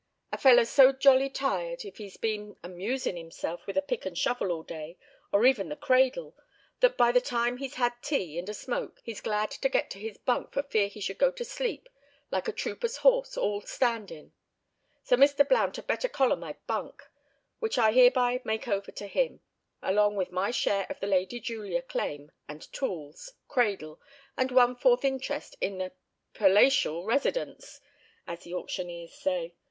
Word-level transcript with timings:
"A 0.31 0.37
feller's 0.39 0.71
so 0.71 0.91
jolly 0.91 1.29
tired 1.29 1.85
if 1.85 1.97
he's 1.97 2.17
been 2.17 2.57
amusin' 2.63 3.15
himself 3.17 3.67
with 3.67 3.77
a 3.77 3.83
pick 3.83 4.03
and 4.03 4.17
shovel 4.17 4.51
all 4.51 4.63
day, 4.63 4.97
or 5.31 5.45
even 5.45 5.69
the 5.69 5.75
cradle, 5.75 6.35
that 6.79 6.97
by 6.97 7.11
the 7.11 7.21
time 7.21 7.57
he's 7.57 7.75
had 7.75 7.93
tea, 8.01 8.39
and 8.39 8.49
a 8.49 8.53
smoke, 8.55 8.99
he's 9.03 9.21
glad 9.21 9.51
to 9.51 9.69
get 9.69 9.91
to 9.91 9.99
his 9.99 10.17
bunk 10.17 10.53
for 10.53 10.63
fear 10.63 10.87
he 10.87 10.99
should 10.99 11.19
go 11.19 11.29
to 11.29 11.45
sleep, 11.45 11.87
like 12.31 12.47
a 12.47 12.51
trooper's 12.51 12.97
horse, 13.05 13.37
all 13.37 13.61
standin'. 13.61 14.33
So 15.03 15.15
Mr. 15.15 15.47
Blount 15.47 15.75
had 15.75 15.85
better 15.85 16.09
collar 16.09 16.35
my 16.35 16.55
bunk, 16.65 17.03
which 17.59 17.77
I 17.77 17.91
hereby 17.91 18.41
make 18.43 18.67
over 18.67 18.91
to 18.91 19.05
him, 19.05 19.41
along 19.83 20.15
with 20.15 20.31
my 20.31 20.49
share 20.49 20.87
of 20.89 20.99
the 20.99 21.05
'Lady 21.05 21.39
Julia' 21.39 21.83
claim 21.83 22.31
and 22.49 22.73
tools, 22.73 23.33
cradle, 23.47 24.01
and 24.35 24.51
one 24.51 24.75
fourth 24.75 25.05
interest 25.05 25.57
in 25.61 25.77
the 25.77 25.91
perlatial 26.33 27.05
residence, 27.05 27.79
as 28.25 28.39
the 28.45 28.55
auctioneers 28.55 29.13
say. 29.13 29.53